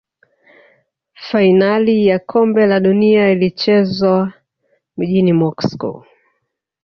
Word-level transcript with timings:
fainali 1.27 2.05
ya 2.07 2.19
kombe 2.19 2.65
la 2.65 2.79
dunia 2.79 3.31
ilichezwa 3.31 4.33
mjini 4.97 5.33
moscow 5.33 6.03